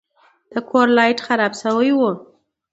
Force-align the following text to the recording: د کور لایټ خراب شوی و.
د 0.51 0.53
کور 0.69 0.87
لایټ 0.97 1.19
خراب 1.27 1.53
شوی 1.61 1.91
و. 1.95 1.99